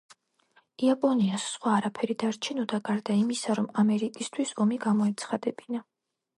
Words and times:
იაპონიას 0.85 1.45
სხვა 1.57 1.73
არაფერი 1.81 2.15
დარჩენოდა 2.25 2.81
გარდა 2.89 3.19
იმისა, 3.21 3.61
რომ 3.61 3.71
ამერიკისთვის 3.85 4.57
ომი 4.67 4.83
გამოეცხადებინა. 4.89 5.87